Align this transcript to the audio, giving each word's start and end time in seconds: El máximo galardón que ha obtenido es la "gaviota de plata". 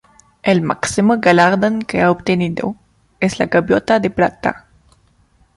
El 0.41 0.63
máximo 0.63 1.19
galardón 1.19 1.83
que 1.83 2.01
ha 2.01 2.09
obtenido 2.09 2.75
es 3.19 3.37
la 3.37 3.45
"gaviota 3.45 3.99
de 3.99 4.09
plata". 4.09 4.65